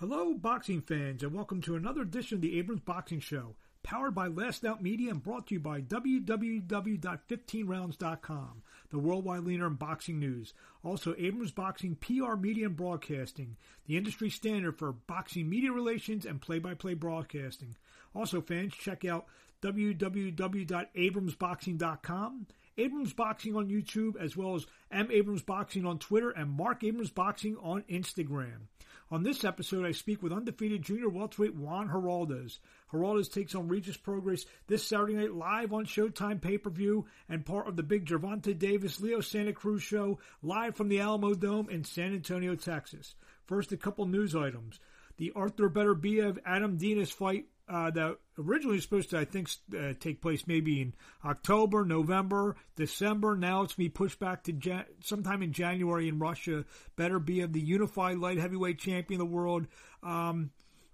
Hello, 0.00 0.32
boxing 0.32 0.80
fans, 0.80 1.22
and 1.22 1.34
welcome 1.34 1.60
to 1.60 1.76
another 1.76 2.00
edition 2.00 2.36
of 2.36 2.40
the 2.40 2.58
Abrams 2.58 2.80
Boxing 2.80 3.20
Show, 3.20 3.56
powered 3.82 4.14
by 4.14 4.28
Last 4.28 4.64
Out 4.64 4.82
Media 4.82 5.10
and 5.10 5.22
brought 5.22 5.48
to 5.48 5.54
you 5.56 5.60
by 5.60 5.82
www.15rounds.com, 5.82 8.62
the 8.88 8.98
worldwide 8.98 9.42
leader 9.42 9.66
in 9.66 9.74
boxing 9.74 10.18
news. 10.18 10.54
Also, 10.82 11.14
Abrams 11.18 11.52
Boxing 11.52 11.96
PR 11.96 12.36
Media 12.36 12.64
and 12.64 12.76
Broadcasting, 12.76 13.58
the 13.84 13.98
industry 13.98 14.30
standard 14.30 14.78
for 14.78 14.90
boxing 14.90 15.50
media 15.50 15.70
relations 15.70 16.24
and 16.24 16.40
play-by-play 16.40 16.94
broadcasting. 16.94 17.76
Also, 18.14 18.40
fans, 18.40 18.72
check 18.72 19.04
out 19.04 19.26
www.abramsboxing.com 19.62 22.46
Abrams 22.78 23.12
Boxing 23.12 23.56
on 23.56 23.68
YouTube, 23.68 24.16
as 24.16 24.36
well 24.36 24.54
as 24.54 24.66
M. 24.90 25.08
Abrams 25.10 25.42
Boxing 25.42 25.84
on 25.84 25.98
Twitter 25.98 26.30
and 26.30 26.50
Mark 26.50 26.82
Abrams 26.82 27.10
Boxing 27.10 27.58
on 27.60 27.82
Instagram. 27.90 28.68
On 29.10 29.24
this 29.24 29.44
episode, 29.44 29.84
I 29.84 29.90
speak 29.90 30.22
with 30.22 30.32
undefeated 30.32 30.82
junior 30.82 31.08
welterweight 31.08 31.56
Juan 31.56 31.88
Heraldez. 31.88 32.60
Heraldez 32.92 33.30
takes 33.30 33.56
on 33.56 33.66
Regis 33.66 33.96
Prograis 33.96 34.46
this 34.68 34.86
Saturday 34.86 35.14
night 35.14 35.34
live 35.34 35.72
on 35.72 35.84
Showtime 35.84 36.40
pay-per-view 36.40 37.06
and 37.28 37.44
part 37.44 37.66
of 37.66 37.76
the 37.76 37.82
big 37.82 38.06
Gervonta 38.06 38.56
Davis 38.56 39.00
Leo 39.00 39.20
Santa 39.20 39.52
Cruz 39.52 39.82
show 39.82 40.20
live 40.42 40.76
from 40.76 40.88
the 40.88 40.98
Alamodome 40.98 41.68
in 41.68 41.82
San 41.82 42.14
Antonio, 42.14 42.54
Texas. 42.54 43.16
First, 43.46 43.72
a 43.72 43.76
couple 43.76 44.06
news 44.06 44.36
items. 44.36 44.78
The 45.16 45.32
Arthur 45.34 45.68
Beterbiev 45.68 46.38
Adam 46.46 46.78
Deines 46.78 47.10
fight 47.10 47.46
uh, 47.70 47.90
that 47.90 48.16
originally 48.36 48.80
supposed 48.80 49.10
to, 49.10 49.18
I 49.18 49.24
think, 49.24 49.48
uh, 49.78 49.92
take 50.00 50.20
place 50.20 50.46
maybe 50.46 50.82
in 50.82 50.94
October, 51.24 51.84
November, 51.84 52.56
December. 52.74 53.36
Now 53.36 53.62
it's 53.62 53.76
pushed 53.94 54.18
back 54.18 54.42
to 54.44 54.52
Jan- 54.52 54.86
sometime 55.04 55.42
in 55.42 55.52
January 55.52 56.08
in 56.08 56.18
Russia. 56.18 56.64
Beterbiev 56.96 57.52
the 57.52 57.60
unified 57.60 58.18
light 58.18 58.38
heavyweight 58.38 58.78
champion 58.78 59.20
of 59.20 59.28
the 59.28 59.34
world. 59.34 59.68
Um, 60.02 60.50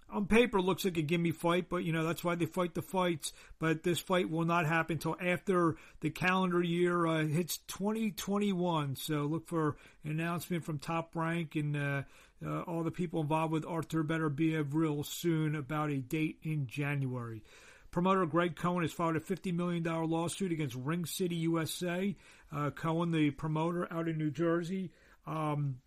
on 0.09 0.25
paper 0.25 0.61
looks 0.61 0.85
like 0.85 0.97
a 0.97 1.01
gimme 1.01 1.31
fight, 1.31 1.67
but 1.67 1.83
you 1.83 1.91
know 1.91 2.05
that's 2.05 2.23
why 2.23 2.35
they 2.35 2.45
fight 2.45 2.75
the 2.75 2.81
fights. 2.81 3.33
But 3.59 3.83
this 3.83 3.99
fight 3.99 4.29
will 4.29 4.45
not 4.45 4.65
happen 4.65 4.93
until 4.93 5.17
after 5.19 5.75
the 5.99 6.11
calendar 6.11 6.61
year 6.61 7.05
uh, 7.05 7.25
hits 7.25 7.57
2021. 7.67 8.95
So 8.95 9.23
look 9.23 9.47
for 9.47 9.75
an 10.05 10.11
announcement 10.11 10.63
from 10.63 10.79
Top 10.79 11.15
Rank 11.15 11.55
and 11.55 12.05
uh, 12.45 12.61
all 12.61 12.83
the 12.83 12.91
people 12.91 13.21
involved 13.21 13.51
with 13.51 13.65
Arthur 13.65 14.03
Beterbiev 14.03 14.73
real 14.73 15.03
soon 15.03 15.55
about 15.55 15.89
a 15.89 15.97
date 15.97 16.39
in 16.43 16.67
January. 16.67 17.43
Promoter 17.91 18.25
Greg 18.25 18.55
Cohen 18.55 18.83
has 18.83 18.91
filed 18.91 19.15
a 19.15 19.19
$50 19.19 19.53
million 19.53 19.83
lawsuit 19.83 20.51
against 20.51 20.75
Ring 20.75 21.05
City 21.05 21.35
USA. 21.35 22.15
Uh, 22.55 22.69
Cohen, 22.69 23.11
the 23.11 23.31
promoter 23.31 23.91
out 23.91 24.07
in 24.07 24.17
New 24.17 24.29
Jersey, 24.29 24.91
um, 25.25 25.77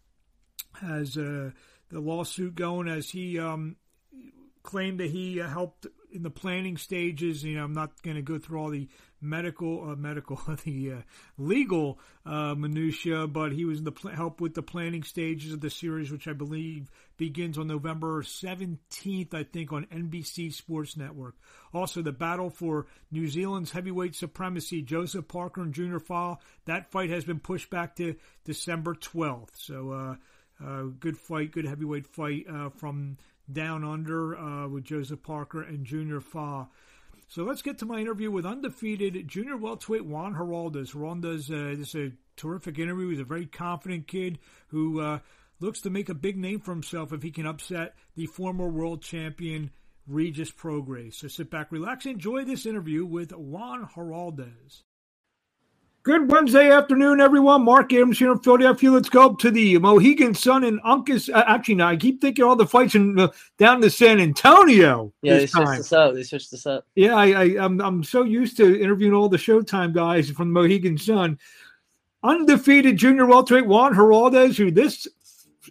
has 0.81 1.17
uh, 1.17 1.51
the 1.91 2.01
lawsuit 2.01 2.55
going 2.55 2.89
as 2.89 3.11
he 3.11 3.39
um, 3.39 3.77
claimed 4.63 5.01
that 5.01 5.11
he 5.11 5.37
helped 5.37 5.87
in 6.11 6.23
the 6.23 6.31
planning 6.31 6.77
stages. 6.77 7.45
You 7.45 7.57
know, 7.57 7.65
I'm 7.65 7.75
not 7.75 8.03
going 8.03 8.17
to 8.17 8.23
go 8.23 8.39
through 8.39 8.61
all 8.61 8.71
the 8.71 8.89
medical, 9.21 9.91
uh, 9.91 9.97
medical, 9.97 10.41
the 10.65 10.93
uh, 10.93 10.97
legal 11.39 11.99
uh, 12.25 12.55
minutia, 12.55 13.27
but 13.27 13.53
he 13.53 13.65
was 13.65 13.79
in 13.79 13.85
the 13.85 13.93
pl- 13.93 14.11
help 14.11 14.41
with 14.41 14.55
the 14.55 14.63
planning 14.63 15.03
stages 15.03 15.53
of 15.53 15.61
the 15.61 15.71
series, 15.71 16.11
which 16.11 16.29
I 16.29 16.33
believe 16.33 16.91
begins 17.17 17.59
on 17.59 17.67
November 17.67 18.23
17th, 18.23 19.35
I 19.35 19.45
think, 19.45 19.73
on 19.73 19.87
NBC 19.87 20.53
Sports 20.53 20.97
Network. 20.97 21.37
Also, 21.73 22.03
the 22.03 22.13
battle 22.13 22.51
for 22.51 22.87
New 23.11 23.29
Zealand's 23.29 23.73
heavyweight 23.73 24.15
supremacy, 24.15 24.83
Joseph 24.83 25.29
Parker 25.29 25.63
and 25.63 25.75
Junior 25.75 26.01
Fa. 26.01 26.39
That 26.65 26.91
fight 26.91 27.11
has 27.11 27.25
been 27.25 27.41
pushed 27.41 27.71
back 27.71 27.97
to 27.97 28.17
December 28.45 28.95
12th. 28.95 29.51
So. 29.55 29.93
Uh, 29.93 30.15
uh, 30.63 30.83
good 30.99 31.17
fight, 31.17 31.53
good 31.53 31.65
heavyweight 31.65 32.07
fight 32.07 32.45
uh, 32.47 32.69
from 32.69 33.17
down 33.51 33.85
Under 33.85 34.37
uh, 34.37 34.69
with 34.69 34.85
Joseph 34.85 35.23
Parker 35.23 35.63
and 35.63 35.85
Junior 35.85 36.21
Fa. 36.21 36.69
So 37.31 37.45
let's 37.45 37.63
get 37.63 37.79
to 37.79 37.87
my 37.87 38.01
interview 38.01 38.29
with 38.29 38.45
undefeated 38.45 39.29
junior 39.29 39.57
welterweight 39.57 40.05
Juan 40.05 40.35
Heraldez. 40.35 40.93
Heraldez 40.93 41.49
uh, 41.49 41.77
this 41.77 41.95
is 41.95 42.11
a 42.11 42.13
terrific 42.35 42.77
interview. 42.77 43.11
He's 43.11 43.21
a 43.21 43.25
very 43.25 43.47
confident 43.47 44.09
kid 44.09 44.41
who 44.67 45.01
uh, 45.01 45.21
looks 45.61 45.81
to 45.83 45.91
make 45.91 46.09
a 46.09 46.15
big 46.15 46.37
name 46.37 46.59
for 46.59 46.73
himself 46.73 47.13
if 47.13 47.23
he 47.23 47.31
can 47.31 47.47
upset 47.47 47.95
the 48.17 48.27
former 48.27 48.69
world 48.69 49.03
champion 49.03 49.71
Regis 50.09 50.51
Prograis. 50.51 51.15
So 51.15 51.29
sit 51.29 51.53
back, 51.53 51.71
relax, 51.71 52.05
enjoy 52.05 52.45
this 52.45 52.67
interview 52.67 53.07
with 53.07 53.31
Juan 53.31 53.89
Heraldez. 53.95 54.83
Good 56.03 56.31
Wednesday 56.31 56.71
afternoon, 56.71 57.21
everyone. 57.21 57.63
Mark 57.63 57.93
Abrams 57.93 58.19
here 58.19 58.33
in 58.33 58.39
Philadelphia. 58.39 58.91
Let's 58.91 59.11
go 59.11 59.27
up 59.27 59.39
to 59.41 59.51
the 59.51 59.77
Mohegan 59.77 60.35
Sun 60.35 60.65
and 60.65 60.83
Uncas. 60.83 61.29
Uh, 61.29 61.45
actually, 61.47 61.75
now 61.75 61.89
I 61.89 61.97
keep 61.97 62.23
thinking 62.23 62.43
all 62.43 62.57
the 62.57 62.67
fights 62.67 62.95
in 62.95 63.19
uh, 63.19 63.29
down 63.59 63.83
to 63.83 63.91
San 63.91 64.19
Antonio. 64.19 65.13
Yeah, 65.21 65.37
they 65.37 65.47
switched 65.47 65.77
this 65.77 65.93
up. 65.93 66.15
They 66.15 66.23
switched 66.23 66.55
us 66.55 66.65
up. 66.65 66.87
Yeah, 66.95 67.15
I, 67.17 67.27
I, 67.27 67.45
I'm 67.63 67.83
I'm 67.83 68.03
so 68.03 68.23
used 68.23 68.57
to 68.57 68.81
interviewing 68.81 69.13
all 69.13 69.29
the 69.29 69.37
Showtime 69.37 69.93
guys 69.93 70.31
from 70.31 70.55
the 70.55 70.59
Mohegan 70.59 70.97
Sun. 70.97 71.39
Undefeated 72.23 72.97
junior 72.97 73.27
welterweight 73.27 73.67
Juan 73.67 73.95
Heraldez, 73.95 74.57
who 74.57 74.71
this 74.71 75.07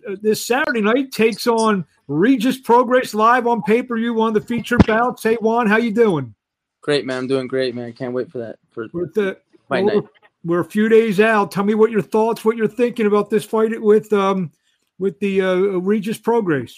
uh, 0.07 0.15
this 0.21 0.45
Saturday 0.45 0.81
night 0.81 1.11
takes 1.11 1.47
on 1.47 1.83
Regis 2.07 2.61
Prograis 2.61 3.15
live 3.15 3.47
on 3.47 3.63
pay 3.63 3.81
per 3.81 3.97
view, 3.97 4.13
one 4.13 4.27
of 4.27 4.35
the 4.35 4.47
featured 4.47 4.85
bouts. 4.85 5.23
Hey 5.23 5.37
Juan, 5.41 5.65
how 5.65 5.77
you 5.77 5.91
doing? 5.91 6.35
Great, 6.81 7.07
man. 7.07 7.17
I'm 7.17 7.27
doing 7.27 7.47
great, 7.47 7.73
man. 7.73 7.93
Can't 7.93 8.13
wait 8.13 8.31
for 8.31 8.37
that. 8.37 8.59
For 8.69 8.87
with 8.93 9.15
the 9.15 9.39
fight 9.69 9.85
night 9.85 10.03
we're 10.43 10.61
a 10.61 10.65
few 10.65 10.89
days 10.89 11.19
out. 11.19 11.51
Tell 11.51 11.63
me 11.63 11.75
what 11.75 11.91
your 11.91 12.01
thoughts, 12.01 12.45
what 12.45 12.57
you're 12.57 12.67
thinking 12.67 13.05
about 13.05 13.29
this 13.29 13.45
fight 13.45 13.79
with 13.81 14.11
um 14.13 14.51
with 14.97 15.19
the 15.19 15.41
uh, 15.41 15.55
Regis 15.55 16.19
Prograis. 16.19 16.77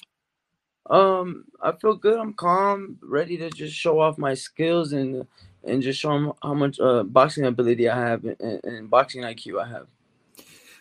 Um, 0.89 1.45
I 1.61 1.71
feel 1.71 1.95
good. 1.95 2.19
I'm 2.19 2.33
calm, 2.33 2.97
ready 3.01 3.37
to 3.37 3.49
just 3.49 3.75
show 3.75 3.99
off 3.99 4.17
my 4.17 4.33
skills 4.33 4.93
and 4.93 5.25
and 5.63 5.81
just 5.81 5.99
show 5.99 6.09
them 6.09 6.33
how 6.41 6.53
much 6.53 6.79
uh, 6.79 7.03
boxing 7.03 7.45
ability 7.45 7.87
I 7.87 7.99
have 7.99 8.25
and, 8.25 8.63
and 8.63 8.89
boxing 8.89 9.21
IQ 9.21 9.63
I 9.63 9.69
have. 9.69 9.87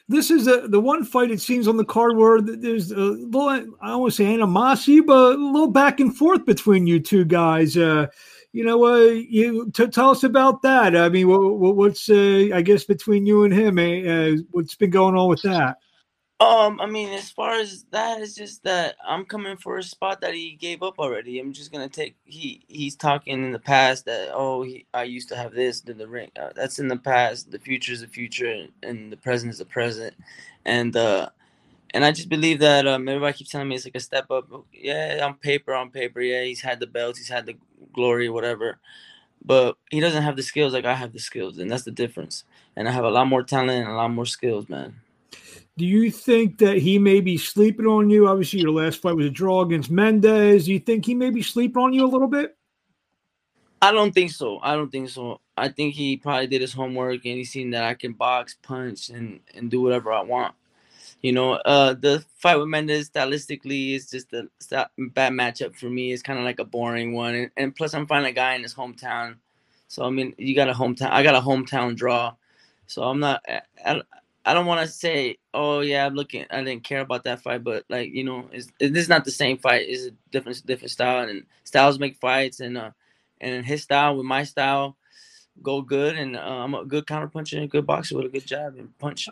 This 0.09 0.31
is 0.31 0.49
a, 0.49 0.67
the 0.67 0.81
one 0.81 1.05
fight 1.05 1.31
it 1.31 1.41
seems 1.41 1.69
on 1.69 1.77
the 1.77 1.85
card 1.85 2.17
where 2.17 2.41
there's 2.41 2.91
a 2.91 2.97
little, 2.97 3.49
I 3.49 3.61
don't 3.61 4.01
want 4.01 4.13
to 4.13 4.17
say 4.17 4.35
animosity, 4.35 5.01
but 5.01 5.35
a 5.35 5.37
little 5.37 5.71
back 5.71 6.01
and 6.01 6.17
forth 6.17 6.45
between 6.45 6.89
you 6.89 6.99
two 6.99 7.25
guys. 7.25 7.77
Uh, 7.77 8.09
you 8.53 8.65
know, 8.65 8.85
uh, 8.85 8.99
you 8.99 9.71
t- 9.71 9.87
tell 9.87 10.11
us 10.11 10.25
about 10.25 10.63
that. 10.63 10.97
I 10.97 11.09
mean, 11.09 11.29
what, 11.29 11.77
what's 11.77 12.11
uh, 12.11 12.49
I 12.53 12.63
guess 12.63 12.85
between 12.85 13.27
you 13.27 13.45
and 13.45 13.53
him, 13.53 13.79
eh, 13.79 14.03
uh, 14.07 14.37
what's 14.51 14.75
been 14.75 14.91
going 14.91 15.17
on 15.17 15.29
with 15.29 15.43
that? 15.43 15.77
Um, 16.41 16.81
I 16.81 16.87
mean, 16.87 17.11
as 17.11 17.31
far 17.31 17.53
as 17.53 17.85
that, 17.91 18.23
it's 18.23 18.35
just 18.35 18.65
that 18.65 18.97
I'm 19.07 19.27
coming 19.27 19.59
for 19.59 19.77
a 19.77 19.83
spot 19.83 20.23
that 20.23 20.33
he 20.33 20.53
gave 20.53 20.83
up 20.83 20.99
already. 20.99 21.39
I'm 21.39 21.53
just 21.53 21.71
gonna 21.71 21.89
take. 21.89 22.17
He 22.25 22.65
he's 22.67 22.97
talking 22.97 23.45
in 23.45 23.53
the 23.53 23.59
past 23.59 24.07
that 24.07 24.31
oh, 24.33 24.63
he, 24.63 24.87
I 24.95 25.03
used 25.03 25.29
to 25.29 25.37
have 25.37 25.53
this 25.53 25.83
in 25.83 25.99
the 25.99 26.09
ring. 26.09 26.31
Uh, 26.41 26.51
that's 26.57 26.79
in 26.79 26.89
the 26.89 26.97
past. 26.97 27.51
The 27.51 27.59
future 27.59 27.93
is 27.93 28.01
the 28.01 28.07
future, 28.07 28.67
and 28.83 29.13
the 29.13 29.19
present 29.19 29.53
is 29.53 29.59
the 29.59 29.67
present. 29.67 30.15
And 30.65 30.97
uh, 30.97 31.29
and 31.93 32.05
I 32.05 32.13
just 32.13 32.29
believe 32.29 32.61
that 32.61 32.87
um, 32.87 33.09
everybody 33.09 33.37
keeps 33.37 33.51
telling 33.51 33.69
me 33.69 33.77
it's 33.77 33.85
like 33.85 33.95
a 33.95 34.01
step 34.01 34.31
up. 34.31 34.49
Yeah, 34.73 35.21
on 35.25 35.35
paper, 35.35 35.75
on 35.75 35.91
paper, 35.91 36.21
yeah, 36.21 36.43
he's 36.43 36.61
had 36.61 36.81
the 36.81 36.87
belts, 36.87 37.19
he's 37.19 37.29
had 37.29 37.47
the 37.47 37.57
glory, 37.93 38.29
whatever. 38.29 38.79
But 39.45 39.77
he 39.91 40.01
doesn't 40.01 40.23
have 40.23 40.37
the 40.37 40.43
skills 40.43 40.73
like 40.73 40.85
I 40.85 40.95
have 40.95 41.13
the 41.13 41.19
skills, 41.19 41.59
and 41.59 41.71
that's 41.71 41.85
the 41.85 41.91
difference. 41.91 42.45
And 42.77 42.89
I 42.89 42.93
have 42.93 43.05
a 43.05 43.11
lot 43.11 43.27
more 43.27 43.43
talent 43.43 43.85
and 43.85 43.89
a 43.89 43.95
lot 43.95 44.11
more 44.11 44.27
skills, 44.27 44.69
man. 44.69 44.95
Do 45.77 45.87
you 45.87 46.11
think 46.11 46.59
that 46.59 46.79
he 46.79 46.99
may 46.99 47.21
be 47.21 47.39
sleeping 47.39 47.87
on 47.87 48.11
you? 48.11 48.29
Obviously, 48.29 48.61
your 48.61 48.71
last 48.71 49.01
fight 49.01 49.17
was 49.17 49.27
a 49.27 49.31
draw 49.31 49.63
against 49.63 49.91
Mendez. 49.91 50.67
Do 50.67 50.73
you 50.73 50.79
think 50.79 51.07
he 51.07 51.15
may 51.15 51.31
be 51.31 51.43
sleeping 51.43 51.83
on 51.83 51.95
you 51.95 52.05
a 52.05 52.07
little 52.07 52.29
bit? 52.29 52.57
I 53.83 53.93
don't 53.93 54.13
think 54.13 54.31
so. 54.31 54.59
I 54.63 54.75
don't 54.75 54.91
think 54.91 55.09
so. 55.09 55.41
I 55.57 55.69
think 55.69 55.95
he 55.95 56.19
probably 56.19 56.47
did 56.47 56.61
his 56.61 56.75
homework 56.75 57.25
and 57.25 57.39
he's 57.39 57.51
seen 57.51 57.71
that 57.71 57.85
I 57.85 57.95
can 57.95 58.13
box, 58.13 58.57
punch, 58.63 59.09
and 59.09 59.41
and 59.55 59.71
do 59.71 59.81
whatever 59.81 60.13
I 60.13 60.21
want. 60.21 60.55
You 61.23 61.33
know, 61.33 61.53
uh, 61.53 61.95
the 61.95 62.25
fight 62.39 62.57
with 62.57 62.69
Mendes 62.69 63.11
stylistically 63.11 63.95
is 63.95 64.11
just 64.11 64.33
a 64.33 64.49
bad 64.99 65.33
matchup 65.33 65.77
for 65.77 65.91
me. 65.91 66.13
It's 66.13 66.23
kind 66.23 66.39
of 66.39 66.47
like 66.47 66.59
a 66.59 66.65
boring 66.65 67.13
one, 67.13 67.35
and, 67.35 67.51
and, 67.59 67.77
plus 67.77 67.93
I'm 67.93 68.07
finding 68.07 68.31
a 68.31 68.35
guy 68.35 68.55
in 68.55 68.63
his 68.63 68.75
hometown. 68.75 69.37
So 69.89 70.05
I 70.05 70.11
mean, 70.11 70.35
you 70.39 70.55
got 70.55 70.71
a 70.71 70.73
hometown. 70.73 71.11
I 71.11 71.23
got 71.23 71.35
a 71.35 71.41
hometown 71.41 71.95
draw. 71.95 72.35
So 72.87 73.03
I'm 73.03 73.21
not. 73.21 73.45
I, 73.85 74.01
I 74.47 74.55
don't 74.55 74.67
want 74.67 74.81
to 74.81 74.87
say, 74.87 75.37
oh 75.53 75.81
yeah, 75.81 76.07
I'm 76.07 76.15
looking. 76.15 76.47
I 76.51 76.65
didn't 76.65 76.85
care 76.85 77.01
about 77.01 77.25
that 77.25 77.43
fight, 77.43 77.63
but 77.63 77.85
like 77.91 78.13
you 78.13 78.25
know, 78.25 78.49
it's, 78.51 78.69
this 78.79 79.03
is 79.03 79.09
not 79.09 79.27
the 79.27 79.31
same 79.31 79.59
fight. 79.59 79.87
It's 79.89 80.07
a 80.07 80.13
different 80.31 80.65
different 80.65 80.91
style, 80.91 81.29
and 81.29 81.45
styles 81.65 81.99
make 81.99 82.17
fights, 82.17 82.61
and 82.61 82.79
uh, 82.79 82.93
and 83.43 83.65
his 83.67 83.83
style 83.83 84.17
with 84.17 84.25
my 84.25 84.45
style 84.45 84.97
go 85.63 85.83
good, 85.83 86.17
and 86.17 86.37
uh, 86.37 86.41
I'm 86.41 86.75
a 86.75 86.85
good 86.87 87.07
counterpuncher 87.07 87.55
and 87.55 87.65
a 87.65 87.69
good 87.69 87.87
boxer 87.87 88.17
with 88.17 88.27
a 88.27 88.31
good 88.31 88.47
jab 88.47 88.79
and 88.79 88.97
punch 88.99 89.29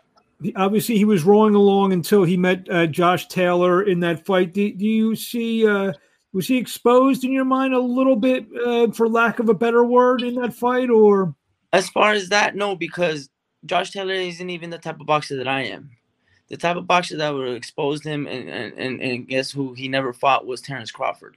obviously 0.57 0.97
he 0.97 1.05
was 1.05 1.25
rolling 1.25 1.55
along 1.55 1.93
until 1.93 2.25
he 2.25 2.37
met 2.37 2.67
uh, 2.71 2.87
Josh 2.87 3.27
Taylor 3.29 3.83
in 3.83 4.01
that 4.01 4.25
fight. 4.25 4.55
Do, 4.55 4.73
do 4.73 4.85
you 4.85 5.17
see 5.17 5.67
uh, 5.67 5.93
was 6.33 6.47
he 6.47 6.57
exposed 6.57 7.25
in 7.25 7.33
your 7.33 7.45
mind 7.45 7.75
a 7.75 7.81
little 7.81 8.17
bit, 8.17 8.47
uh, 8.67 8.91
for 8.93 9.09
lack 9.09 9.39
of 9.39 9.49
a 9.49 9.55
better 9.55 9.85
word, 9.85 10.23
in 10.23 10.35
that 10.37 10.55
fight, 10.55 10.91
or? 10.91 11.35
As 11.73 11.89
far 11.89 12.13
as 12.13 12.29
that, 12.29 12.55
no, 12.55 12.77
because 12.77 13.31
Josh 13.67 13.91
Taylor 13.91 14.15
isn't 14.15 14.51
even 14.51 14.71
the 14.71 14.79
type 14.79 15.01
of 15.01 15.07
boxer 15.07 15.37
that 15.37 15.49
I 15.49 15.63
am. 15.63 15.91
the 16.49 16.57
type 16.57 16.77
of 16.77 16.87
boxer 16.87 17.17
that 17.17 17.35
would 17.35 17.55
expose 17.55 18.03
him 18.03 18.27
and, 18.27 18.49
and, 18.49 19.01
and 19.01 19.29
guess 19.29 19.51
who 19.51 19.75
he 19.75 19.89
never 19.89 20.13
fought 20.13 20.47
was 20.47 20.61
Terrence 20.61 20.91
Crawford. 20.91 21.37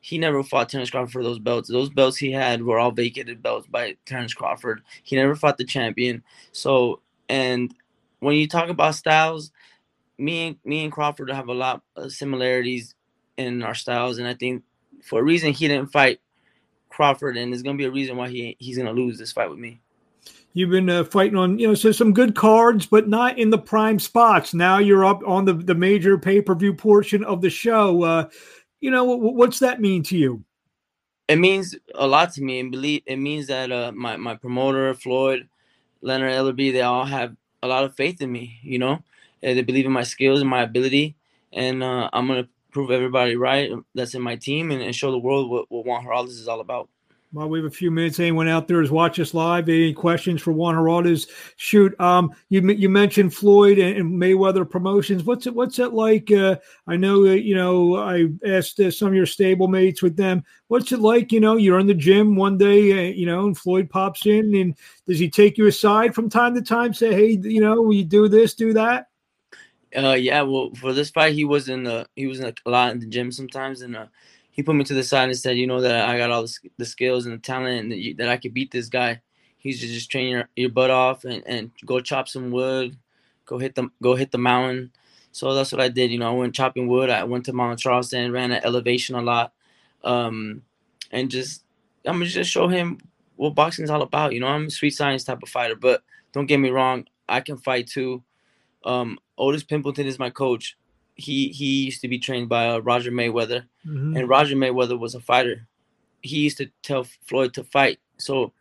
He 0.00 0.18
never 0.18 0.42
fought 0.42 0.68
Terrence 0.68 0.90
Crawford 0.90 1.12
for 1.12 1.22
those 1.22 1.38
belts. 1.38 1.68
Those 1.68 1.90
belts 1.90 2.16
he 2.16 2.32
had 2.32 2.62
were 2.62 2.78
all 2.78 2.90
vacated 2.90 3.42
belts 3.42 3.66
by 3.68 3.96
Terrence 4.06 4.34
Crawford. 4.34 4.82
He 5.02 5.14
never 5.14 5.36
fought 5.36 5.58
the 5.58 5.64
champion. 5.64 6.22
So 6.52 7.00
and 7.28 7.72
when 8.20 8.36
you 8.36 8.46
talk 8.46 8.68
about 8.68 8.94
styles, 8.94 9.50
me 10.18 10.48
and 10.48 10.56
me 10.64 10.84
and 10.84 10.92
Crawford 10.92 11.30
have 11.30 11.48
a 11.48 11.54
lot 11.54 11.82
of 11.96 12.12
similarities 12.12 12.94
in 13.36 13.62
our 13.62 13.74
styles, 13.74 14.18
and 14.18 14.28
I 14.28 14.34
think 14.34 14.62
for 15.02 15.20
a 15.20 15.24
reason 15.24 15.52
he 15.52 15.66
didn't 15.66 15.92
fight 15.92 16.20
Crawford, 16.90 17.36
and 17.36 17.52
there's 17.52 17.62
gonna 17.62 17.78
be 17.78 17.86
a 17.86 17.90
reason 17.90 18.16
why 18.16 18.28
he 18.28 18.56
he's 18.58 18.76
gonna 18.76 18.92
lose 18.92 19.18
this 19.18 19.32
fight 19.32 19.50
with 19.50 19.58
me. 19.58 19.80
You've 20.52 20.70
been 20.70 20.90
uh, 20.90 21.04
fighting 21.04 21.36
on, 21.36 21.58
you 21.60 21.68
know, 21.68 21.74
so 21.74 21.92
some 21.92 22.12
good 22.12 22.34
cards, 22.34 22.84
but 22.84 23.08
not 23.08 23.38
in 23.38 23.50
the 23.50 23.58
prime 23.58 24.00
spots. 24.00 24.52
Now 24.52 24.78
you're 24.78 25.04
up 25.04 25.22
on 25.26 25.44
the 25.44 25.54
the 25.54 25.74
major 25.74 26.18
pay 26.18 26.42
per 26.42 26.54
view 26.54 26.74
portion 26.74 27.24
of 27.24 27.40
the 27.40 27.50
show. 27.50 28.02
Uh, 28.02 28.28
you 28.80 28.90
know, 28.90 29.04
what's 29.04 29.58
that 29.60 29.80
mean 29.80 30.02
to 30.04 30.16
you? 30.16 30.44
It 31.28 31.36
means 31.36 31.76
a 31.94 32.06
lot 32.06 32.32
to 32.34 32.42
me, 32.42 32.58
and 32.58 32.72
believe 32.72 33.02
it 33.06 33.16
means 33.16 33.46
that 33.46 33.70
uh, 33.70 33.92
my 33.94 34.16
my 34.16 34.34
promoter 34.34 34.92
Floyd, 34.94 35.48
Leonard 36.02 36.32
Ellerbe, 36.32 36.72
they 36.72 36.82
all 36.82 37.04
have 37.04 37.36
a 37.62 37.68
lot 37.68 37.84
of 37.84 37.94
faith 37.94 38.20
in 38.20 38.30
me. 38.32 38.58
You 38.62 38.78
know, 38.78 39.02
and 39.42 39.58
they 39.58 39.62
believe 39.62 39.86
in 39.86 39.92
my 39.92 40.02
skills 40.02 40.40
and 40.40 40.50
my 40.50 40.62
ability, 40.62 41.16
and 41.52 41.82
uh, 41.82 42.10
I'm 42.12 42.26
gonna 42.26 42.48
prove 42.72 42.90
everybody 42.90 43.36
right 43.36 43.70
that's 43.94 44.14
in 44.14 44.22
my 44.22 44.36
team 44.36 44.70
and, 44.70 44.80
and 44.80 44.94
show 44.94 45.10
the 45.10 45.18
world 45.18 45.50
what, 45.50 45.66
what 45.70 45.84
Juan 45.84 46.04
Heraldez 46.04 46.30
is 46.30 46.48
all 46.48 46.60
about. 46.60 46.88
While 47.32 47.48
we 47.48 47.60
have 47.60 47.66
a 47.66 47.70
few 47.70 47.92
minutes, 47.92 48.18
anyone 48.18 48.48
out 48.48 48.66
there 48.66 48.82
is 48.82 48.90
watch 48.90 49.20
us 49.20 49.34
live? 49.34 49.68
Any 49.68 49.92
questions 49.92 50.42
for 50.42 50.50
Juan 50.50 50.74
Heraldez? 50.74 51.28
Shoot, 51.54 51.98
um, 52.00 52.34
you 52.48 52.60
you 52.72 52.88
mentioned 52.88 53.32
Floyd 53.32 53.78
and, 53.78 54.12
Mayweather 54.20 54.68
Promotions. 54.68 55.22
What's 55.22 55.46
it 55.46 55.54
What's 55.54 55.78
it 55.78 55.92
like? 55.92 56.32
Uh, 56.32 56.56
I 56.88 56.96
know 56.96 57.22
you 57.26 57.54
know 57.54 57.98
I 57.98 58.26
asked 58.44 58.80
uh, 58.80 58.90
some 58.90 59.08
of 59.08 59.14
your 59.14 59.26
stablemates 59.26 60.02
with 60.02 60.16
them. 60.16 60.42
What's 60.66 60.90
it 60.90 60.98
like? 60.98 61.30
You 61.30 61.38
know, 61.38 61.56
you're 61.56 61.78
in 61.78 61.86
the 61.86 61.94
gym 61.94 62.34
one 62.34 62.58
day, 62.58 63.10
uh, 63.10 63.12
you 63.12 63.26
know, 63.26 63.46
and 63.46 63.56
Floyd 63.56 63.88
pops 63.88 64.26
in, 64.26 64.52
and 64.56 64.74
does 65.06 65.20
he 65.20 65.30
take 65.30 65.56
you 65.56 65.68
aside 65.68 66.16
from 66.16 66.28
time 66.28 66.56
to 66.56 66.62
time? 66.62 66.92
Say, 66.92 67.14
hey, 67.14 67.38
you 67.48 67.60
know, 67.60 67.92
you 67.92 68.02
do 68.02 68.26
this, 68.26 68.54
do 68.54 68.72
that. 68.72 69.06
Uh, 69.96 70.16
yeah. 70.18 70.42
Well, 70.42 70.72
for 70.74 70.92
this 70.92 71.10
fight, 71.10 71.34
he 71.34 71.44
was 71.44 71.68
in 71.68 71.84
the 71.84 72.08
he 72.16 72.26
was 72.26 72.40
in 72.40 72.52
a 72.66 72.70
lot 72.70 72.90
in 72.90 72.98
the 72.98 73.06
gym 73.06 73.30
sometimes, 73.30 73.82
and 73.82 73.94
uh 73.94 74.06
he 74.60 74.62
put 74.62 74.76
me 74.76 74.84
to 74.84 74.92
the 74.92 75.02
side 75.02 75.30
and 75.30 75.38
said, 75.38 75.56
"You 75.56 75.66
know 75.66 75.80
that 75.80 76.06
I 76.06 76.18
got 76.18 76.30
all 76.30 76.42
the, 76.42 76.58
the 76.76 76.84
skills 76.84 77.24
and 77.24 77.34
the 77.34 77.38
talent, 77.38 77.80
and 77.80 77.92
that, 77.92 77.96
you, 77.96 78.14
that 78.16 78.28
I 78.28 78.36
could 78.36 78.52
beat 78.52 78.70
this 78.70 78.90
guy. 78.90 79.22
He's 79.56 79.80
just, 79.80 79.94
just 79.94 80.10
train 80.10 80.28
your, 80.28 80.48
your 80.54 80.68
butt 80.68 80.90
off 80.90 81.24
and, 81.24 81.42
and 81.46 81.70
go 81.86 81.98
chop 82.00 82.28
some 82.28 82.50
wood, 82.50 82.94
go 83.46 83.56
hit 83.56 83.74
the 83.74 83.88
go 84.02 84.14
hit 84.14 84.30
the 84.30 84.38
mountain." 84.38 84.92
So 85.32 85.54
that's 85.54 85.72
what 85.72 85.80
I 85.80 85.88
did. 85.88 86.10
You 86.10 86.18
know, 86.18 86.30
I 86.30 86.34
went 86.34 86.54
chopping 86.54 86.88
wood. 86.88 87.08
I 87.08 87.24
went 87.24 87.46
to 87.46 87.54
Mount 87.54 87.78
Charleston, 87.78 88.32
ran 88.32 88.52
at 88.52 88.66
elevation 88.66 89.14
a 89.14 89.22
lot, 89.22 89.54
um, 90.04 90.60
and 91.10 91.30
just 91.30 91.64
I'm 92.04 92.16
gonna 92.16 92.26
just 92.26 92.50
show 92.50 92.68
him 92.68 92.98
what 93.36 93.54
boxing 93.54 93.84
is 93.84 93.90
all 93.90 94.02
about. 94.02 94.34
You 94.34 94.40
know, 94.40 94.48
I'm 94.48 94.66
a 94.66 94.70
sweet 94.70 94.90
science 94.90 95.24
type 95.24 95.42
of 95.42 95.48
fighter, 95.48 95.74
but 95.74 96.02
don't 96.32 96.44
get 96.44 96.60
me 96.60 96.68
wrong, 96.68 97.06
I 97.30 97.40
can 97.40 97.56
fight 97.56 97.86
too. 97.86 98.22
Um, 98.84 99.18
Otis 99.38 99.64
Pimpleton 99.64 100.04
is 100.04 100.18
my 100.18 100.28
coach 100.28 100.76
he 101.20 101.48
he 101.48 101.84
used 101.84 102.00
to 102.02 102.08
be 102.08 102.18
trained 102.18 102.48
by 102.48 102.68
uh, 102.68 102.78
Roger 102.78 103.10
Mayweather, 103.10 103.64
mm-hmm. 103.86 104.16
and 104.16 104.28
Roger 104.28 104.56
Mayweather 104.56 104.98
was 104.98 105.14
a 105.14 105.20
fighter. 105.20 105.66
He 106.22 106.40
used 106.40 106.58
to 106.58 106.70
tell 106.82 107.04
Floyd 107.24 107.54
to 107.54 107.64
fight. 107.64 107.98
So, 108.16 108.52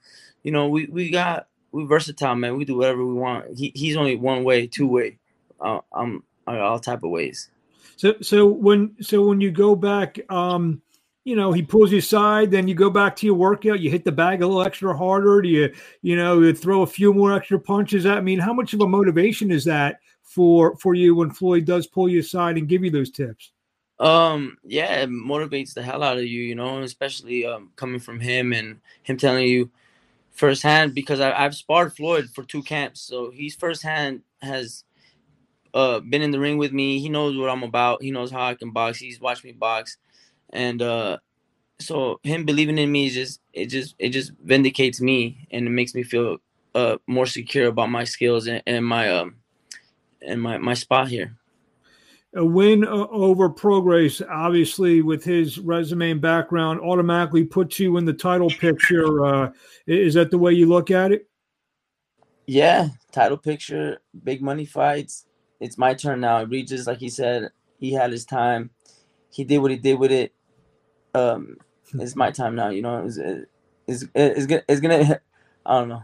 you 0.43 0.51
know, 0.51 0.67
we 0.67 0.85
we 0.85 1.09
got 1.09 1.47
we 1.71 1.85
versatile, 1.85 2.35
man. 2.35 2.57
We 2.57 2.65
do 2.65 2.77
whatever 2.77 3.05
we 3.05 3.13
want. 3.13 3.57
He 3.57 3.71
he's 3.75 3.97
only 3.97 4.15
one 4.15 4.43
way, 4.43 4.67
two 4.67 4.87
way. 4.87 5.17
Uh, 5.59 5.79
I'm 5.93 6.23
all 6.47 6.79
type 6.79 7.03
of 7.03 7.09
ways. 7.09 7.49
So 7.97 8.15
so 8.21 8.47
when 8.47 8.95
so 9.01 9.25
when 9.27 9.41
you 9.41 9.51
go 9.51 9.75
back, 9.75 10.19
um, 10.31 10.81
you 11.25 11.35
know, 11.35 11.51
he 11.51 11.61
pulls 11.61 11.91
you 11.91 11.99
aside, 11.99 12.49
then 12.49 12.67
you 12.67 12.73
go 12.73 12.89
back 12.89 13.15
to 13.17 13.25
your 13.25 13.35
workout, 13.35 13.81
you 13.81 13.89
hit 13.91 14.05
the 14.05 14.11
bag 14.11 14.41
a 14.41 14.47
little 14.47 14.63
extra 14.63 14.95
harder, 14.97 15.41
do 15.41 15.49
you, 15.49 15.73
you 16.01 16.15
know, 16.15 16.41
you 16.41 16.53
throw 16.53 16.81
a 16.81 16.87
few 16.87 17.13
more 17.13 17.33
extra 17.33 17.59
punches. 17.59 18.05
I 18.05 18.21
mean, 18.21 18.39
how 18.39 18.53
much 18.53 18.73
of 18.73 18.81
a 18.81 18.87
motivation 18.87 19.51
is 19.51 19.65
that 19.65 19.99
for 20.29 20.77
for 20.77 20.93
you 20.93 21.15
when 21.15 21.31
Floyd 21.31 21.65
does 21.65 21.87
pull 21.87 22.07
you 22.07 22.19
aside 22.19 22.57
and 22.57 22.67
give 22.67 22.83
you 22.83 22.91
those 22.91 23.09
tips? 23.09 23.51
Um, 23.99 24.57
yeah, 24.63 25.01
it 25.01 25.09
motivates 25.09 25.73
the 25.73 25.81
hell 25.81 26.03
out 26.03 26.17
of 26.17 26.23
you, 26.23 26.41
you 26.41 26.55
know, 26.55 26.79
especially 26.83 27.45
um, 27.45 27.71
coming 27.75 27.99
from 27.99 28.19
him 28.19 28.53
and 28.53 28.79
him 29.03 29.17
telling 29.17 29.47
you 29.47 29.69
firsthand 30.31 30.93
because 30.93 31.19
I, 31.19 31.33
I've 31.33 31.55
sparred 31.55 31.95
Floyd 31.95 32.29
for 32.33 32.43
two 32.43 32.61
camps, 32.61 33.01
so 33.01 33.31
he's 33.31 33.55
firsthand 33.55 34.21
has 34.41 34.83
uh 35.73 35.99
been 35.99 36.21
in 36.21 36.31
the 36.31 36.39
ring 36.39 36.57
with 36.57 36.71
me. 36.71 36.99
He 36.99 37.09
knows 37.09 37.35
what 37.35 37.49
I'm 37.49 37.63
about. 37.63 38.03
He 38.03 38.11
knows 38.11 38.31
how 38.31 38.43
I 38.43 38.53
can 38.53 38.71
box. 38.71 38.99
He's 38.99 39.19
watched 39.19 39.43
me 39.43 39.51
box, 39.51 39.97
and 40.51 40.81
uh, 40.81 41.17
so 41.79 42.19
him 42.21 42.45
believing 42.45 42.77
in 42.77 42.91
me 42.91 43.07
is 43.07 43.15
just 43.15 43.41
it 43.53 43.65
just 43.65 43.95
it 43.97 44.09
just 44.09 44.31
vindicates 44.43 45.01
me 45.01 45.47
and 45.49 45.65
it 45.65 45.71
makes 45.71 45.95
me 45.95 46.03
feel 46.03 46.37
uh 46.75 46.97
more 47.07 47.25
secure 47.25 47.67
about 47.67 47.89
my 47.89 48.03
skills 48.03 48.47
and, 48.47 48.61
and 48.67 48.85
my 48.85 49.09
um 49.09 49.38
in 50.21 50.39
my, 50.39 50.57
my 50.57 50.73
spot 50.73 51.07
here. 51.07 51.35
A 52.35 52.45
win 52.45 52.85
uh, 52.85 53.07
over 53.09 53.49
Prograis, 53.49 54.21
obviously, 54.29 55.01
with 55.01 55.23
his 55.23 55.57
resume 55.57 56.11
and 56.11 56.21
background, 56.21 56.79
automatically 56.79 57.43
puts 57.43 57.79
you 57.79 57.97
in 57.97 58.05
the 58.05 58.13
title 58.13 58.49
picture. 58.49 59.25
Uh, 59.25 59.51
is 59.87 60.13
that 60.13 60.29
the 60.29 60.37
way 60.37 60.53
you 60.53 60.67
look 60.67 60.91
at 60.91 61.11
it? 61.11 61.27
Yeah, 62.45 62.89
title 63.11 63.37
picture, 63.37 63.99
big 64.23 64.41
money 64.41 64.65
fights. 64.65 65.25
It's 65.59 65.77
my 65.77 65.93
turn 65.95 66.19
now. 66.21 66.43
Regis, 66.43 66.87
like 66.87 66.99
he 66.99 67.09
said, 67.09 67.49
he 67.79 67.93
had 67.93 68.11
his 68.11 68.25
time. 68.25 68.69
He 69.31 69.43
did 69.43 69.57
what 69.57 69.71
he 69.71 69.77
did 69.77 69.99
with 69.99 70.11
it. 70.11 70.33
Um, 71.15 71.57
it's 71.93 72.15
my 72.15 72.29
time 72.29 72.55
now. 72.55 72.69
You 72.69 72.83
know, 72.83 73.05
it's 73.05 73.17
it's, 73.17 73.45
it's, 73.87 74.05
it's, 74.13 74.63
it's 74.67 74.81
gonna. 74.81 75.19
I 75.65 75.79
don't 75.79 75.89
know. 75.89 76.01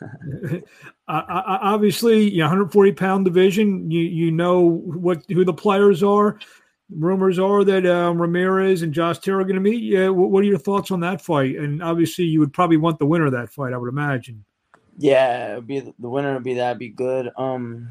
uh, 1.08 1.22
obviously, 1.28 2.30
you 2.30 2.38
know, 2.38 2.46
140 2.46 2.92
pound 2.92 3.24
division. 3.24 3.90
You 3.90 4.00
you 4.00 4.32
know 4.32 4.60
what 4.84 5.24
who 5.28 5.44
the 5.44 5.54
players 5.54 6.02
are. 6.02 6.38
Rumors 6.88 7.38
are 7.38 7.64
that 7.64 7.84
um, 7.84 8.20
Ramirez 8.20 8.82
and 8.82 8.92
Josh 8.92 9.18
Taylor 9.18 9.40
are 9.40 9.44
going 9.44 9.56
to 9.56 9.60
meet. 9.60 9.82
Yeah, 9.82 10.08
what, 10.08 10.30
what, 10.30 10.44
are 10.44 10.46
your 10.46 10.58
thoughts 10.58 10.92
on 10.92 11.00
that 11.00 11.20
fight? 11.20 11.56
And 11.56 11.82
obviously, 11.82 12.26
you 12.26 12.38
would 12.38 12.52
probably 12.52 12.76
want 12.76 13.00
the 13.00 13.06
winner 13.06 13.26
of 13.26 13.32
that 13.32 13.50
fight. 13.50 13.72
I 13.72 13.76
would 13.76 13.88
imagine. 13.88 14.44
Yeah, 14.98 15.58
be 15.60 15.80
the 15.80 16.08
winner 16.08 16.34
would 16.34 16.44
be 16.44 16.54
that. 16.54 16.78
Be 16.78 16.88
good. 16.88 17.30
Um, 17.36 17.90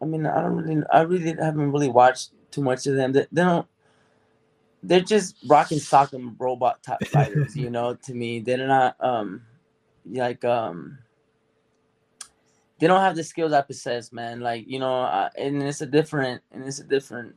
I 0.00 0.06
mean, 0.06 0.26
I 0.26 0.40
don't 0.40 0.56
really, 0.56 0.82
I 0.92 1.02
really 1.02 1.34
haven't 1.38 1.72
really 1.72 1.90
watched 1.90 2.30
too 2.50 2.62
much 2.62 2.86
of 2.86 2.96
them. 2.96 3.12
They, 3.12 3.26
they 3.30 3.42
don't. 3.42 3.66
They're 4.82 5.00
just 5.00 5.36
rock 5.46 5.70
and 5.70 5.80
sock 5.80 6.12
and 6.12 6.34
robot 6.38 6.82
type 6.82 7.04
fighters, 7.06 7.54
you 7.54 7.70
know. 7.70 7.94
To 7.94 8.14
me, 8.14 8.40
they're 8.40 8.66
not 8.66 8.96
um 8.98 9.42
like 10.06 10.44
um 10.44 10.98
they 12.82 12.88
don't 12.88 13.00
have 13.00 13.14
the 13.14 13.22
skills 13.22 13.52
I 13.52 13.60
possess, 13.60 14.12
man. 14.12 14.40
Like 14.40 14.64
you 14.66 14.80
know, 14.80 15.02
uh, 15.02 15.30
and 15.38 15.62
it's 15.62 15.82
a 15.82 15.86
different 15.86 16.42
and 16.50 16.66
it's 16.66 16.80
a 16.80 16.84
different 16.84 17.36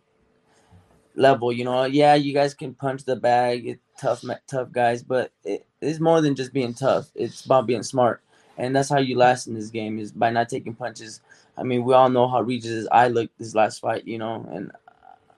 level. 1.13 1.51
You 1.51 1.65
know, 1.65 1.83
yeah, 1.85 2.15
you 2.15 2.33
guys 2.33 2.55
can 2.55 2.73
punch 2.73 3.03
the 3.03 3.15
bag, 3.15 3.67
it's 3.67 3.81
tough, 4.01 4.23
tough 4.47 4.71
guys, 4.71 5.03
but 5.03 5.33
it, 5.43 5.67
it's 5.81 5.99
more 5.99 6.19
than 6.19 6.33
just 6.33 6.51
being 6.51 6.73
tough. 6.73 7.11
It's 7.13 7.45
about 7.45 7.67
being 7.67 7.83
smart, 7.83 8.23
and 8.57 8.75
that's 8.75 8.89
how 8.89 8.97
you 8.97 9.19
last 9.19 9.45
in 9.45 9.53
this 9.53 9.69
game 9.69 9.99
is 9.99 10.11
by 10.11 10.31
not 10.31 10.49
taking 10.49 10.73
punches. 10.73 11.21
I 11.55 11.61
mean, 11.61 11.83
we 11.83 11.93
all 11.93 12.09
know 12.09 12.27
how 12.27 12.41
Regis' 12.41 12.87
eye 12.91 13.09
looked 13.09 13.37
this 13.37 13.53
last 13.53 13.81
fight, 13.81 14.07
you 14.07 14.17
know, 14.17 14.49
and 14.51 14.71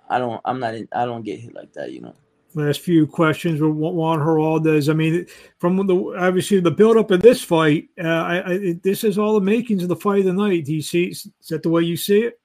I 0.09 0.19
don't, 0.19 0.39
I'm 0.45 0.61
not, 0.61 0.73
in, 0.73 0.87
I 0.93 1.03
don't 1.03 1.23
get 1.23 1.41
hit 1.41 1.53
like 1.53 1.73
that, 1.73 1.91
you 1.91 1.99
know 1.99 2.15
last 2.53 2.81
few 2.81 3.05
questions 3.05 3.61
with 3.61 3.71
Juan 3.71 4.19
Heraldez. 4.19 4.89
I 4.89 4.93
mean, 4.93 5.25
from 5.59 5.85
the 5.85 5.95
obviously 6.17 6.59
the 6.59 6.71
build-up 6.71 7.11
of 7.11 7.21
this 7.21 7.41
fight, 7.41 7.89
uh, 8.03 8.07
I, 8.07 8.51
I, 8.51 8.79
this 8.83 9.03
is 9.03 9.17
all 9.17 9.33
the 9.33 9.41
makings 9.41 9.83
of 9.83 9.89
the 9.89 9.95
fight 9.95 10.19
of 10.19 10.25
the 10.25 10.33
night. 10.33 10.65
Do 10.65 10.73
you 10.73 10.81
see? 10.81 11.05
Is 11.05 11.29
that 11.49 11.63
the 11.63 11.69
way 11.69 11.83
you 11.83 11.97
see 11.97 12.21
it? 12.21 12.39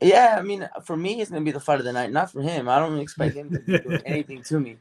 Yeah, 0.00 0.36
I 0.38 0.42
mean, 0.42 0.68
for 0.84 0.96
me, 0.96 1.20
it's 1.20 1.30
gonna 1.30 1.44
be 1.44 1.50
the 1.50 1.60
fight 1.60 1.80
of 1.80 1.84
the 1.84 1.92
night. 1.92 2.12
Not 2.12 2.30
for 2.30 2.42
him. 2.42 2.68
I 2.68 2.78
don't 2.78 2.98
expect 2.98 3.34
him 3.34 3.50
to 3.50 3.78
do 3.78 3.98
anything 4.06 4.42
to 4.44 4.60
me. 4.60 4.78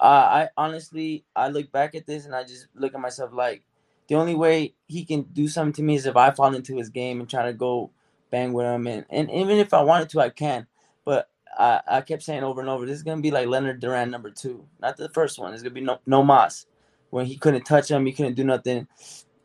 Uh, 0.00 0.04
I 0.04 0.48
honestly, 0.56 1.24
I 1.34 1.48
look 1.48 1.72
back 1.72 1.94
at 1.94 2.06
this 2.06 2.24
and 2.24 2.34
I 2.34 2.44
just 2.44 2.66
look 2.74 2.94
at 2.94 3.00
myself 3.00 3.32
like 3.32 3.62
the 4.08 4.14
only 4.14 4.34
way 4.34 4.74
he 4.86 5.04
can 5.04 5.22
do 5.22 5.48
something 5.48 5.72
to 5.74 5.82
me 5.82 5.96
is 5.96 6.06
if 6.06 6.16
I 6.16 6.30
fall 6.30 6.54
into 6.54 6.76
his 6.76 6.88
game 6.88 7.20
and 7.20 7.28
try 7.28 7.46
to 7.46 7.52
go 7.52 7.90
bang 8.30 8.52
with 8.52 8.66
him. 8.66 8.86
And, 8.86 9.04
and 9.10 9.30
even 9.30 9.58
if 9.58 9.74
I 9.74 9.82
wanted 9.82 10.08
to, 10.10 10.20
I 10.20 10.30
can. 10.30 10.66
But 11.04 11.28
I, 11.58 11.80
I 11.86 12.00
kept 12.00 12.22
saying 12.22 12.42
over 12.42 12.60
and 12.60 12.68
over, 12.68 12.86
this 12.86 12.96
is 12.96 13.02
gonna 13.02 13.20
be 13.20 13.30
like 13.30 13.46
Leonard 13.46 13.80
Duran 13.80 14.10
number 14.10 14.30
two, 14.30 14.64
not 14.80 14.96
the 14.96 15.08
first 15.10 15.38
one. 15.38 15.52
It's 15.54 15.62
gonna 15.62 15.74
be 15.74 15.80
no 15.80 15.98
no 16.06 16.22
Mas, 16.22 16.66
when 17.10 17.26
he 17.26 17.36
couldn't 17.36 17.64
touch 17.64 17.90
him, 17.90 18.06
he 18.06 18.12
couldn't 18.12 18.34
do 18.34 18.44
nothing. 18.44 18.86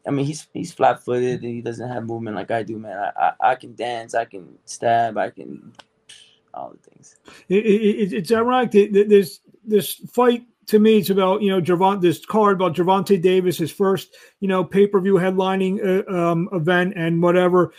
I 0.05 0.12
mean, 0.12 0.25
he's 0.25 0.48
he's 0.53 0.74
flat 0.74 1.03
footed. 1.03 1.43
He 1.43 1.62
doesn't 1.62 1.88
have 1.88 2.05
movement 2.05 2.36
like 2.36 2.51
I 2.51 2.63
do, 2.63 2.77
man. 2.77 2.98
I, 2.98 3.12
I, 3.17 3.51
I 3.51 3.55
can 3.55 3.75
dance, 3.75 4.15
I 4.15 4.25
can 4.25 4.57
stab, 4.65 5.17
I 5.17 5.29
can 5.29 5.74
all 6.53 6.72
the 6.72 6.89
things. 6.89 7.15
It, 7.50 7.65
it, 7.65 8.13
it's 8.13 8.31
ironic 8.31 8.72
that 8.72 9.05
this 9.10 9.39
this 9.65 9.93
fight 10.12 10.45
to 10.67 10.79
me, 10.79 10.98
it's 10.98 11.10
about 11.10 11.41
you 11.41 11.50
know 11.50 11.62
Javon 11.62 12.01
this 12.01 12.25
card 12.25 12.55
about 12.55 12.75
Gervonta 12.75 13.22
Davis, 13.22 13.57
his 13.57 13.72
first 13.72 14.15
you 14.39 14.48
know 14.48 14.63
pay 14.63 14.88
per 14.88 15.00
view 15.00 15.15
headlining 15.15 15.79
uh, 15.83 16.12
um, 16.12 16.50
event 16.53 16.93
and 16.95 17.22
whatever 17.22 17.74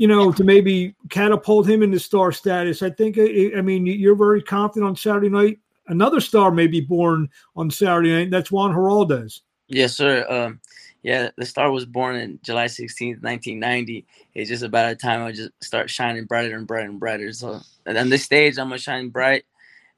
you 0.00 0.06
know, 0.06 0.32
to 0.32 0.44
maybe 0.44 0.94
catapult 1.10 1.68
him 1.68 1.82
into 1.82 1.98
star 2.00 2.32
status. 2.32 2.82
I 2.82 2.88
think, 2.88 3.18
I 3.18 3.60
mean, 3.60 3.84
you're 3.84 4.14
very 4.14 4.42
confident 4.42 4.88
on 4.88 4.96
Saturday 4.96 5.28
night. 5.28 5.58
Another 5.88 6.20
star 6.20 6.50
may 6.50 6.66
be 6.66 6.80
born 6.80 7.28
on 7.54 7.70
Saturday 7.70 8.10
night. 8.10 8.30
That's 8.30 8.50
Juan 8.50 8.72
Heraldez. 8.72 9.42
Yes, 9.68 9.94
sir. 9.94 10.24
Um, 10.26 10.58
yeah, 11.02 11.28
the 11.36 11.44
star 11.44 11.70
was 11.70 11.84
born 11.84 12.16
in 12.16 12.40
July 12.42 12.64
16th, 12.64 13.22
1990. 13.22 14.06
It's 14.32 14.48
just 14.48 14.62
about 14.62 14.90
a 14.90 14.96
time 14.96 15.22
I 15.22 15.32
just 15.32 15.50
start 15.62 15.90
shining 15.90 16.24
brighter 16.24 16.56
and 16.56 16.66
brighter 16.66 16.88
and 16.88 16.98
brighter. 16.98 17.30
So 17.34 17.60
on 17.86 18.08
this 18.08 18.24
stage, 18.24 18.56
I'm 18.56 18.68
gonna 18.68 18.78
shine 18.78 19.10
bright 19.10 19.44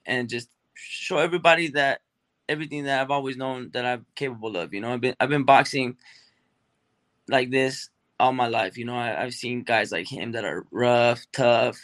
and 0.05 0.29
just 0.29 0.49
show 0.75 1.19
everybody 1.19 1.69
that 1.69 2.01
everything 2.49 2.83
that 2.85 3.01
I've 3.01 3.13
always 3.13 3.37
known 3.37 3.71
that 3.73 3.85
I'm 3.85 4.05
capable 4.17 4.57
of. 4.57 4.75
You 4.75 4.81
know, 4.81 4.95
I've 4.95 5.01
been 5.01 5.15
I've 5.21 5.29
been 5.29 5.45
boxing 5.45 5.97
like 7.29 7.53
this 7.53 7.89
all 8.23 8.33
my 8.33 8.47
life. 8.47 8.79
You 8.79 8.85
know, 8.85 8.97
I, 8.97 9.09
have 9.25 9.35
seen 9.35 9.63
guys 9.63 9.91
like 9.91 10.07
him 10.07 10.33
that 10.33 10.45
are 10.45 10.65
rough, 10.71 11.27
tough, 11.33 11.77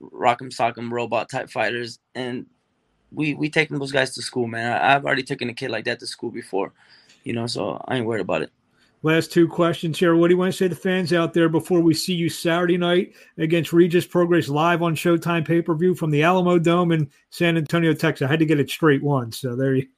rock'em 0.00 0.54
sock'em 0.54 0.90
robot 0.90 1.28
type 1.28 1.50
fighters, 1.50 1.98
and 2.14 2.46
we 3.10 3.34
we 3.34 3.50
taking 3.50 3.78
those 3.78 3.92
guys 3.92 4.14
to 4.14 4.22
school, 4.22 4.46
man. 4.46 4.72
I, 4.72 4.94
I've 4.94 5.04
already 5.04 5.24
taken 5.24 5.50
a 5.50 5.54
kid 5.54 5.70
like 5.70 5.84
that 5.86 5.98
to 5.98 6.06
school 6.06 6.30
before, 6.30 6.72
you 7.24 7.32
know, 7.32 7.48
so 7.48 7.82
I 7.88 7.96
ain't 7.96 8.06
worried 8.06 8.20
about 8.20 8.42
it. 8.42 8.50
Last 9.02 9.32
two 9.32 9.48
questions 9.48 9.98
here. 9.98 10.14
What 10.14 10.28
do 10.28 10.34
you 10.34 10.38
want 10.38 10.52
to 10.52 10.56
say 10.56 10.68
to 10.68 10.76
fans 10.76 11.12
out 11.12 11.32
there 11.32 11.48
before 11.48 11.80
we 11.80 11.94
see 11.94 12.12
you 12.12 12.28
Saturday 12.28 12.76
night 12.76 13.14
against 13.38 13.72
Regis 13.72 14.06
Prograis 14.06 14.48
live 14.48 14.82
on 14.82 14.94
Showtime 14.94 15.44
pay 15.44 15.60
per 15.60 15.74
view 15.74 15.94
from 15.94 16.10
the 16.10 16.20
Alamodome 16.20 16.94
in 16.94 17.10
San 17.30 17.56
Antonio, 17.56 17.94
Texas? 17.94 18.26
I 18.26 18.30
had 18.30 18.38
to 18.40 18.46
get 18.46 18.60
it 18.60 18.70
straight 18.70 19.02
once, 19.02 19.40
so 19.40 19.56
there 19.56 19.74
you. 19.74 19.88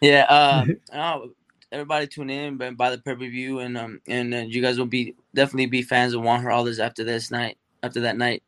yeah, 0.00 0.24
uh, 0.28 0.64
oh, 0.94 1.30
everybody 1.72 2.06
tune 2.06 2.30
in 2.30 2.60
and 2.60 2.76
buy 2.76 2.90
the 2.90 2.98
pay 2.98 3.14
per 3.14 3.28
view, 3.28 3.60
and 3.60 3.76
um, 3.76 4.00
and 4.08 4.34
uh, 4.34 4.38
you 4.38 4.62
guys 4.62 4.78
will 4.78 4.86
be 4.86 5.14
definitely 5.34 5.66
be 5.66 5.82
fans 5.82 6.14
of 6.14 6.22
Juan 6.22 6.42
Heraldez 6.42 6.78
after 6.78 7.04
this 7.04 7.30
night, 7.30 7.58
after 7.82 8.00
that 8.00 8.16
night. 8.16 8.42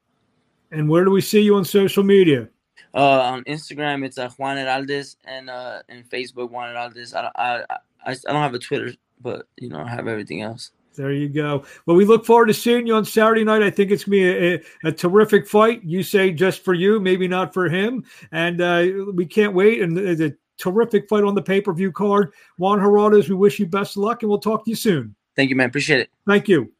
And 0.71 0.89
where 0.89 1.05
do 1.05 1.11
we 1.11 1.21
see 1.21 1.41
you 1.41 1.57
on 1.57 1.65
social 1.65 2.05
media? 2.05 2.49
Uh, 2.95 3.21
on 3.21 3.45
Instagram, 3.45 4.05
it's 4.05 4.19
uh, 4.19 4.29
Juan 4.31 4.57
Heraldez, 4.57 5.17
and 5.25 5.51
uh, 5.51 5.83
and 5.89 6.09
Facebook, 6.09 6.51
Juan 6.51 6.75
Heraldez. 6.75 7.15
I, 7.15 7.31
I, 7.37 7.65
I, 8.07 8.13
I 8.13 8.33
don't 8.33 8.43
have 8.43 8.55
a 8.55 8.59
Twitter 8.59 8.93
but 9.23 9.47
you 9.59 9.69
know, 9.69 9.81
I 9.81 9.89
have 9.89 10.09
everything 10.09 10.43
else. 10.43 10.73
There 10.95 11.13
you 11.13 11.29
go. 11.29 11.65
Well, 11.87 11.97
we 11.97 12.05
look 12.05 12.27
forward 12.27 12.47
to 12.47 12.55
seeing 12.55 12.87
you 12.87 12.95
on 12.95 13.05
Saturday 13.05 13.45
night. 13.45 13.63
I 13.63 13.71
think 13.71 13.91
it's 13.91 14.05
going 14.05 14.23
to 14.23 14.59
be 14.59 14.65
a, 14.85 14.89
a, 14.89 14.93
terrific 14.93 15.47
fight. 15.47 15.83
You 15.85 16.03
say 16.03 16.33
just 16.33 16.65
for 16.65 16.75
you, 16.75 16.99
maybe 16.99 17.29
not 17.29 17.55
for 17.55 17.69
him. 17.69 18.05
And 18.33 18.61
uh, 18.61 18.87
we 19.15 19.25
can't 19.25 19.55
wait. 19.55 19.83
And 19.83 19.97
the 19.97 20.37
terrific 20.61 21.09
fight 21.09 21.25
on 21.25 21.35
the 21.35 21.43
pay 21.43 21.61
per 21.61 21.73
view 21.73 21.91
card. 21.91 22.33
Juan 22.59 22.79
Heraldez, 22.79 23.29
we 23.29 23.35
wish 23.35 23.59
you 23.59 23.67
best 23.67 23.97
of 23.97 24.03
luck 24.03 24.23
and 24.23 24.31
we'll 24.31 24.39
talk 24.39 24.65
to 24.65 24.71
you 24.71 24.77
soon. 24.77 25.15
Thank 25.37 25.51
you, 25.51 25.57
man. 25.57 25.69
Appreciate 25.69 26.01
it. 26.01 26.11
Thank 26.27 26.49
you. 26.49 26.73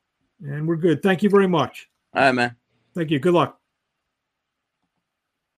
And 0.43 0.67
we're 0.67 0.77
good. 0.77 1.03
Thank 1.03 1.23
you 1.23 1.31
very 1.31 1.49
much. 1.49 1.89
All 2.15 2.23
right, 2.23 2.33
man. 2.33 2.57
Thank 2.95 3.11
you. 3.11 3.19
Good 3.19 3.35
luck. 3.35 3.60